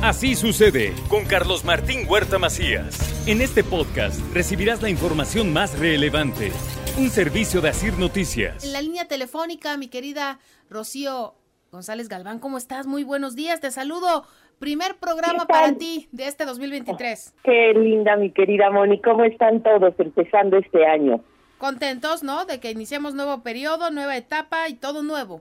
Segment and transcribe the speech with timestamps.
[0.00, 3.26] Así sucede con Carlos Martín Huerta Macías.
[3.26, 6.52] En este podcast recibirás la información más relevante.
[6.96, 8.64] Un servicio de Asir Noticias.
[8.64, 10.38] En la línea telefónica, mi querida
[10.70, 11.34] Rocío
[11.72, 12.86] González Galván, ¿cómo estás?
[12.86, 14.22] Muy buenos días, te saludo.
[14.60, 17.34] Primer programa para ti de este 2023.
[17.42, 19.00] Qué linda, mi querida Moni.
[19.02, 21.20] ¿Cómo están todos empezando este año?
[21.58, 22.44] Contentos, ¿no?
[22.44, 25.40] De que iniciemos nuevo periodo, nueva etapa y todo nuevo.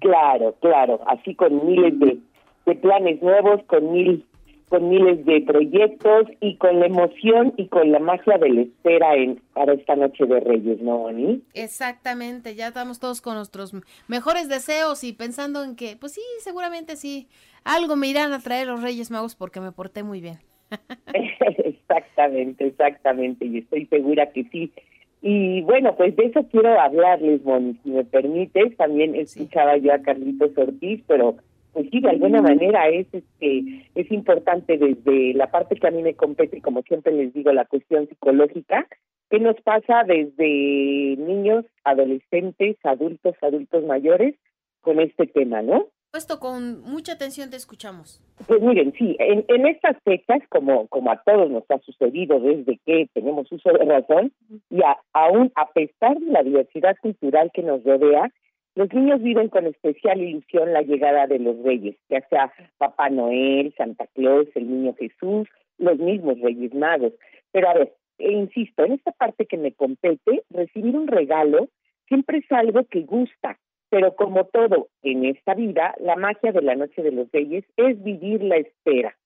[0.00, 1.00] Claro, claro.
[1.06, 2.18] Así con miles de,
[2.66, 4.24] de planes nuevos, con mil
[4.68, 9.14] con miles de proyectos y con la emoción y con la magia de la espera
[9.14, 11.06] en, para esta noche de Reyes, ¿no?
[11.52, 13.72] Exactamente, ya estamos todos con nuestros
[14.08, 17.28] mejores deseos y pensando en que, pues sí, seguramente sí,
[17.62, 20.38] algo me irán a traer los Reyes Magos porque me porté muy bien.
[21.64, 24.72] exactamente, exactamente, y estoy segura que sí.
[25.22, 28.76] Y bueno, pues de eso quiero hablarles, Moni, si me permites.
[28.76, 31.36] También escuchaba yo a Carlitos Ortiz, pero
[31.74, 36.02] pues sí, de alguna manera es este es importante desde la parte que a mí
[36.02, 38.86] me compete, como siempre les digo, la cuestión psicológica,
[39.28, 44.36] que nos pasa desde niños, adolescentes, adultos, adultos mayores,
[44.80, 45.88] con este tema, ¿no?
[46.12, 48.22] Esto con mucha atención te escuchamos.
[48.46, 52.78] Pues miren, sí, en, en estas fechas, como, como a todos nos ha sucedido desde
[52.86, 54.32] que tenemos uso de razón,
[54.70, 54.80] y
[55.12, 58.30] aún a pesar de la diversidad cultural que nos rodea,
[58.74, 63.72] los niños viven con especial ilusión la llegada de los reyes, ya sea Papá Noel,
[63.76, 67.12] Santa Claus, el Niño Jesús, los mismos Reyes Magos.
[67.52, 71.68] Pero a ver, e insisto, en esta parte que me compete, recibir un regalo
[72.08, 73.58] siempre es algo que gusta,
[73.90, 78.02] pero como todo en esta vida, la magia de la Noche de los Reyes es
[78.02, 79.16] vivir la espera,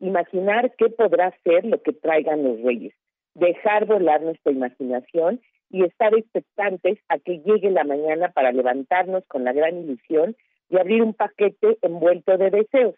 [0.00, 2.92] imaginar qué podrá ser lo que traigan los reyes,
[3.34, 9.44] dejar volar nuestra imaginación y estar expectantes a que llegue la mañana para levantarnos con
[9.44, 10.36] la gran ilusión
[10.68, 12.94] de abrir un paquete envuelto de deseos.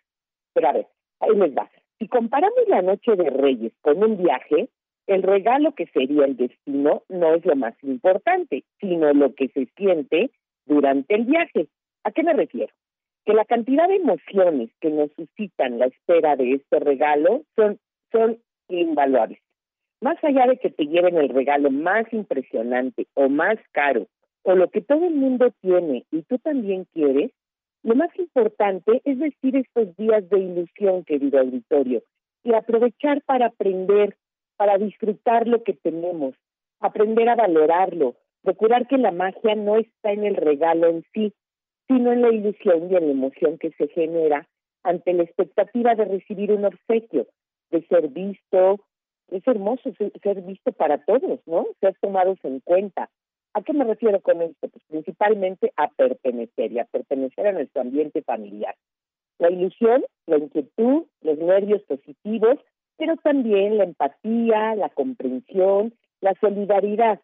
[0.53, 0.87] Pero a ver,
[1.21, 1.71] ahí les va.
[1.99, 4.69] Si comparamos la noche de Reyes con un viaje,
[5.07, 9.67] el regalo que sería el destino no es lo más importante, sino lo que se
[9.77, 10.31] siente
[10.67, 11.69] durante el viaje.
[12.05, 12.73] ¿A qué me refiero?
[13.25, 17.79] Que la cantidad de emociones que nos suscitan la espera de este regalo son,
[18.13, 19.41] son invaluables.
[20.01, 24.07] Más allá de que te lleven el regalo más impresionante o más caro,
[24.43, 27.33] o lo que todo el mundo tiene y tú también quieres,
[27.83, 32.03] lo más importante es decir estos días de ilusión, querido auditorio,
[32.45, 34.17] y aprovechar para aprender,
[34.57, 36.35] para disfrutar lo que tenemos,
[36.81, 41.33] aprender a valorarlo, procurar que la magia no está en el regalo en sí,
[41.89, 44.47] sino en la ilusión y en la emoción que se genera
[44.83, 47.27] ante la expectativa de recibir un obsequio,
[47.71, 48.79] de ser visto,
[49.31, 51.67] es hermoso ser, visto para todos, ¿no?
[51.81, 53.11] Ser tomados en cuenta.
[53.55, 54.69] ¿A qué me refiero con esto?
[54.69, 58.75] Pues principalmente a pertenecer y a pertenecer a nuestro ambiente familiar.
[59.39, 62.59] La ilusión, la inquietud, los nervios positivos,
[62.97, 67.21] pero también la empatía, la comprensión, la solidaridad.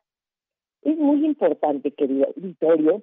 [0.82, 3.03] Es muy importante, querido auditorio,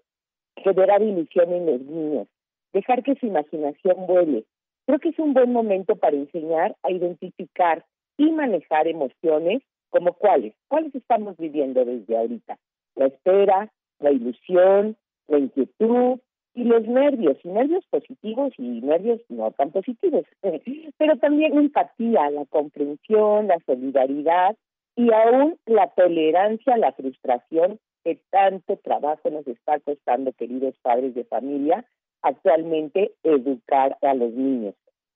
[0.58, 2.28] generar ilusión en los niños,
[2.74, 4.46] dejar que su imaginación vuele.
[4.86, 7.86] Creo que es un buen momento para enseñar a identificar
[8.22, 12.58] y manejar emociones como cuáles, cuáles estamos viviendo desde ahorita.
[12.96, 14.96] La espera, la ilusión,
[15.28, 16.20] la inquietud
[16.54, 20.26] y los nervios, y nervios positivos y nervios no tan positivos,
[20.98, 24.56] pero también empatía, la comprensión, la solidaridad
[24.96, 31.16] y aún la tolerancia a la frustración que tanto trabajo nos está costando, queridos padres
[31.16, 31.86] de familia,
[32.22, 34.76] actualmente educar a los niños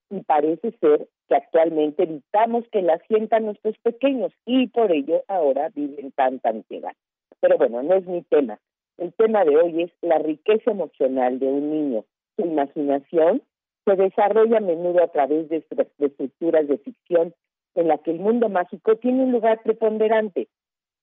[0.10, 5.70] y parece ser que actualmente evitamos que la sientan nuestros pequeños y por ello ahora
[5.74, 6.94] viven tanta ansiedad.
[7.40, 8.60] Pero bueno, no es mi tema.
[8.98, 12.06] El tema de hoy es la riqueza emocional de un niño.
[12.36, 13.42] Su imaginación
[13.86, 15.64] se desarrolla a menudo a través de,
[16.00, 17.34] estructuras de ficción
[17.76, 20.48] en la que el mundo mágico tiene un lugar preponderante.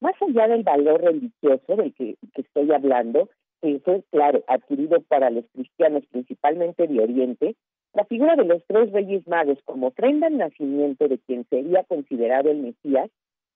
[0.01, 3.29] Más allá del valor religioso del que, que estoy hablando,
[3.61, 7.57] que fue, claro, adquirido para los cristianos principalmente de Oriente,
[7.95, 12.51] la figura de los tres reyes magos como ofrenda al nacimiento de quien sería considerado
[12.51, 13.11] el Mesías,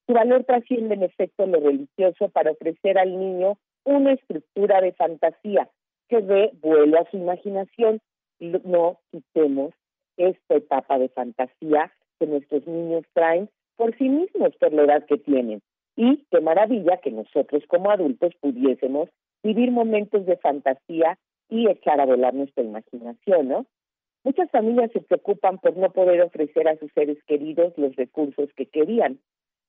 [0.06, 5.68] su valor trasciende en efecto lo religioso para ofrecer al niño una estructura de fantasía
[6.08, 8.00] que dé vuelo a su imaginación.
[8.38, 9.74] No quitemos
[10.16, 15.18] esta etapa de fantasía que nuestros niños traen por sí mismos, por la edad que
[15.18, 15.62] tienen.
[15.96, 19.08] Y qué maravilla que nosotros como adultos pudiésemos
[19.42, 21.18] vivir momentos de fantasía
[21.48, 23.66] y echar a volar nuestra imaginación, ¿no?
[24.26, 28.67] Muchas familias se preocupan por no poder ofrecer a sus seres queridos los recursos que
[28.67, 29.20] querían,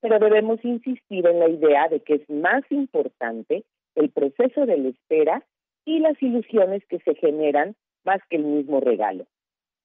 [0.02, 4.90] pero debemos insistir en la idea de que es más importante el proceso de la
[4.90, 5.46] espera
[5.86, 9.28] y las ilusiones que se generan más que el mismo regalo.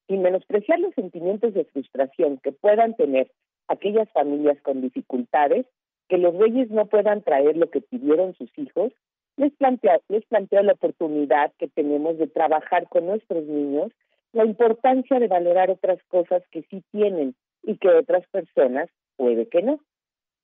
[0.09, 3.31] sin menospreciar los sentimientos de frustración que puedan tener
[3.69, 5.67] aquellas familias con dificultades,
[6.09, 8.91] que los reyes no puedan traer lo que pidieron sus hijos,
[9.37, 13.93] les plantea, les plantea la oportunidad que tenemos de trabajar con nuestros niños,
[14.33, 19.63] la importancia de valorar otras cosas que sí tienen y que otras personas puede que
[19.63, 19.81] no.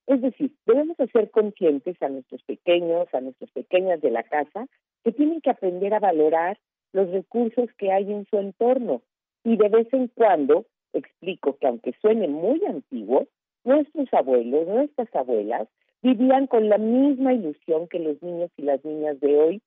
[0.06, 4.66] Es decir, debemos ser conscientes a nuestros pequeños, a nuestras pequeñas de la casa,
[5.04, 6.58] que tienen que aprender a valorar
[6.92, 9.02] los recursos que hay en su entorno.
[9.44, 13.26] Y de vez en cuando explico que aunque suene muy antiguo,
[13.64, 15.68] nuestros abuelos, nuestras abuelas,
[16.02, 19.62] vivían con la misma ilusión que los niños y las niñas de hoy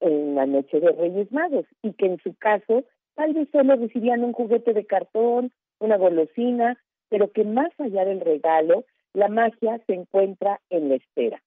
[0.00, 2.84] en la noche de Reyes Magos y que en su caso
[3.14, 6.78] tal vez solo recibían un juguete de cartón, una golosina,
[7.08, 11.42] pero que más allá del regalo la magia se encuentra en la espera.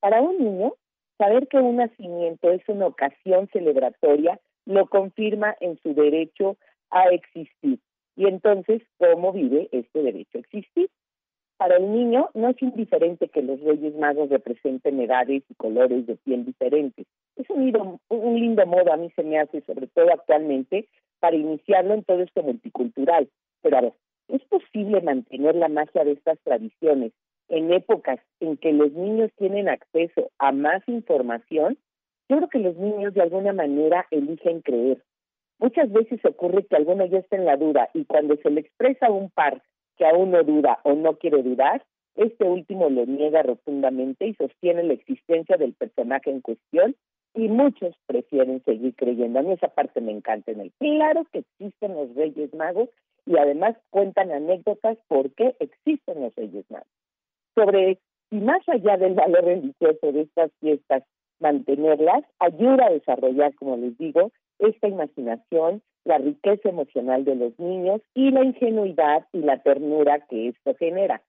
[0.00, 0.74] Para un niño,
[1.18, 6.56] saber que un nacimiento es una ocasión celebratoria lo confirma en su derecho
[6.90, 7.80] a existir.
[8.16, 10.90] Y entonces, ¿cómo vive este derecho a existir?
[11.62, 16.16] Para el niño no es indiferente que los Reyes Magos representen edades y colores de
[16.16, 17.06] piel diferentes.
[17.36, 20.88] Es un lindo, un lindo modo, a mí se me hace, sobre todo actualmente,
[21.20, 23.28] para iniciarlo en todo esto multicultural.
[23.60, 23.92] Pero a
[24.26, 27.12] ¿Es posible mantener la magia de estas tradiciones
[27.48, 31.78] en épocas en que los niños tienen acceso a más información?
[32.28, 35.00] Yo creo que los niños de alguna manera eligen creer.
[35.60, 39.06] Muchas veces ocurre que alguno ya está en la duda y cuando se le expresa
[39.06, 39.62] a un par
[39.96, 41.84] que aún no duda o no quiere dudar,
[42.16, 46.94] este último lo niega rotundamente y sostiene la existencia del personaje en cuestión
[47.34, 49.38] y muchos prefieren seguir creyendo.
[49.38, 50.72] A mí esa parte me encanta en el.
[50.78, 52.90] Claro que existen los Reyes Magos
[53.24, 56.88] y además cuentan anécdotas por qué existen los Reyes Magos.
[57.54, 57.98] Sobre
[58.28, 61.04] si más allá del valor religioso de estas fiestas,
[61.38, 68.00] mantenerlas ayuda a desarrollar, como les digo, esta imaginación, la riqueza emocional de los niños
[68.14, 71.22] y la ingenuidad y la ternura que esto genera.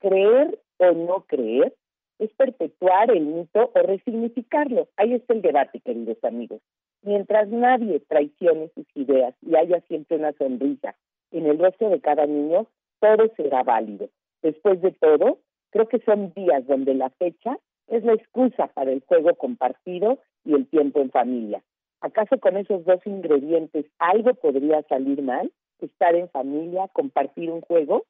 [0.00, 1.74] Creer o no creer
[2.18, 4.88] es perpetuar el mito o resignificarlo.
[4.96, 6.60] Ahí está el debate, queridos amigos.
[7.02, 10.96] Mientras nadie traicione sus ideas y haya siempre una sonrisa
[11.30, 12.66] en el rostro de cada niño,
[13.00, 14.08] todo será válido.
[14.42, 15.38] Después de todo,
[15.70, 17.58] creo que son días donde la fecha
[17.88, 21.62] es la excusa para el juego compartido y el tiempo en familia.
[22.00, 25.50] ¿Acaso con esos dos ingredientes algo podría salir mal?
[25.80, 28.04] Estar en familia, compartir un juego.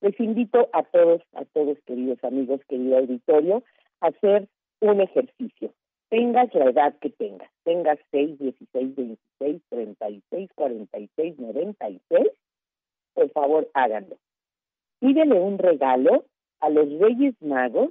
[0.00, 3.62] Les invito a todos, a todos queridos amigos, querido auditorio,
[4.00, 4.48] a hacer
[4.80, 5.72] un ejercicio.
[6.10, 12.28] Tengas la edad que tengas, tengas 6, 16, 26, 36, 46, 96,
[13.14, 14.16] por favor háganlo.
[15.00, 16.24] Pídele un regalo
[16.60, 17.90] a los Reyes Magos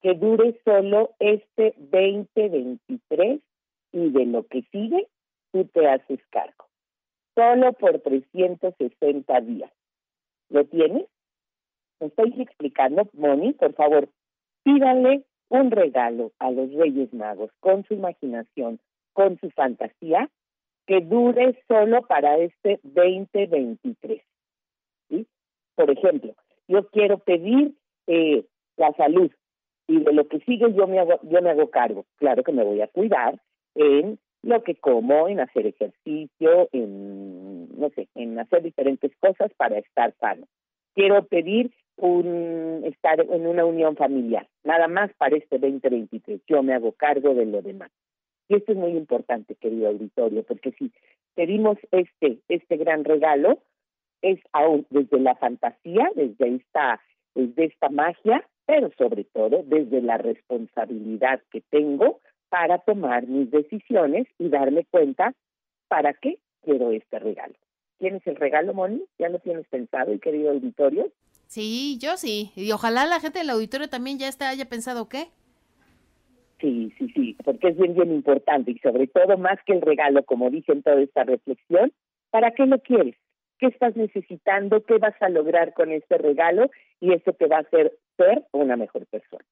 [0.00, 3.40] que dure solo este 2023
[3.92, 5.08] y de lo que sigue
[5.52, 6.66] tú te haces cargo.
[7.34, 9.72] Solo por 360 días.
[10.48, 11.06] ¿Lo tienes?
[12.00, 13.52] ¿Me estáis explicando, Moni?
[13.52, 14.08] Por favor,
[14.64, 18.80] pídale un regalo a los Reyes Magos con su imaginación,
[19.12, 20.28] con su fantasía,
[20.86, 24.22] que dure solo para este 2023.
[25.74, 26.34] Por ejemplo,
[26.68, 27.74] yo quiero pedir
[28.06, 28.44] eh,
[28.76, 29.30] la salud
[29.86, 32.04] y de lo que sigue yo me hago, yo me hago cargo.
[32.16, 33.40] Claro que me voy a cuidar
[33.74, 39.78] en lo que como, en hacer ejercicio, en, no sé, en hacer diferentes cosas para
[39.78, 40.46] estar sano.
[40.94, 46.40] Quiero pedir un estar en una unión familiar, nada más para este 2023.
[46.48, 47.90] Yo me hago cargo de lo demás.
[48.48, 50.92] Y esto es muy importante, querido auditorio, porque si
[51.34, 53.62] pedimos este, este gran regalo,
[54.22, 57.00] es aún desde la fantasía, desde esta,
[57.34, 62.20] desde esta magia, pero sobre todo desde la responsabilidad que tengo
[62.52, 65.32] para tomar mis decisiones y darme cuenta
[65.88, 67.54] para qué quiero este regalo.
[67.96, 69.02] ¿Tienes el regalo, Moni?
[69.18, 71.10] ¿Ya lo tienes pensado, y querido auditorio?
[71.46, 72.52] Sí, yo sí.
[72.54, 75.28] Y ojalá la gente del auditorio también ya está, haya pensado qué.
[76.60, 80.22] Sí, sí, sí, porque es bien, bien importante y sobre todo más que el regalo,
[80.22, 81.90] como dice en toda esta reflexión,
[82.30, 83.16] ¿para qué lo quieres?
[83.62, 86.68] qué estás necesitando, qué vas a lograr con este regalo
[86.98, 89.44] y eso te va a hacer ser una mejor persona.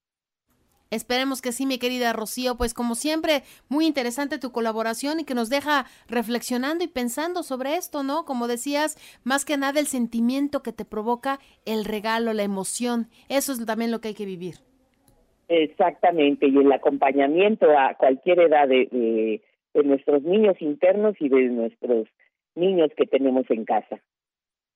[0.91, 5.35] Esperemos que sí, mi querida Rocío, pues como siempre, muy interesante tu colaboración y que
[5.35, 8.25] nos deja reflexionando y pensando sobre esto, ¿no?
[8.25, 13.53] Como decías, más que nada el sentimiento que te provoca el regalo, la emoción, eso
[13.53, 14.57] es también lo que hay que vivir.
[15.49, 19.41] Exactamente, y el acompañamiento a cualquier edad de,
[19.75, 22.09] de nuestros niños internos y de nuestros
[22.57, 24.01] niños que tenemos en casa.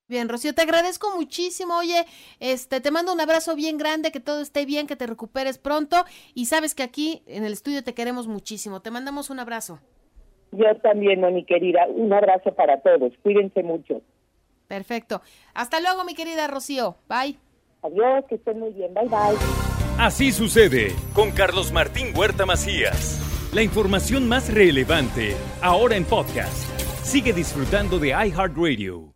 [0.06, 1.78] Bien, Rocío, te agradezco muchísimo.
[1.78, 2.04] Oye,
[2.38, 6.04] este, te mando un abrazo bien grande, que todo esté bien, que te recuperes pronto.
[6.34, 8.82] Y sabes que aquí en el estudio te queremos muchísimo.
[8.82, 9.80] Te mandamos un abrazo.
[10.52, 11.86] Yo también, mi querida.
[11.88, 13.12] Un abrazo para todos.
[13.22, 14.02] Cuídense mucho.
[14.68, 15.22] Perfecto.
[15.54, 16.96] Hasta luego, mi querida Rocío.
[17.08, 17.38] Bye.
[17.82, 18.92] Adiós, que estén muy bien.
[18.92, 19.38] Bye, bye.
[19.98, 23.20] Así sucede con Carlos Martín Huerta Macías.
[23.54, 26.68] La información más relevante, ahora en podcast.
[27.04, 29.13] Sigue disfrutando de iHeartRadio.